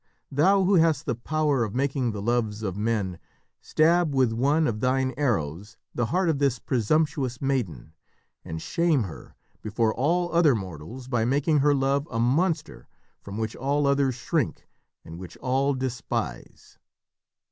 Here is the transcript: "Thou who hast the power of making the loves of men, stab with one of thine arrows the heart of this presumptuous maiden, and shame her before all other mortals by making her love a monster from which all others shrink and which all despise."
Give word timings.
"Thou 0.31 0.63
who 0.63 0.75
hast 0.77 1.05
the 1.05 1.13
power 1.13 1.63
of 1.63 1.75
making 1.75 2.09
the 2.09 2.23
loves 2.23 2.63
of 2.63 2.75
men, 2.75 3.19
stab 3.61 4.15
with 4.15 4.33
one 4.33 4.65
of 4.65 4.79
thine 4.79 5.13
arrows 5.15 5.77
the 5.93 6.07
heart 6.07 6.27
of 6.27 6.39
this 6.39 6.57
presumptuous 6.57 7.39
maiden, 7.39 7.93
and 8.43 8.59
shame 8.59 9.03
her 9.03 9.35
before 9.61 9.93
all 9.93 10.33
other 10.33 10.55
mortals 10.55 11.07
by 11.07 11.23
making 11.23 11.59
her 11.59 11.75
love 11.75 12.07
a 12.09 12.17
monster 12.19 12.87
from 13.21 13.37
which 13.37 13.55
all 13.55 13.85
others 13.85 14.15
shrink 14.15 14.67
and 15.05 15.19
which 15.19 15.37
all 15.37 15.75
despise." 15.75 16.79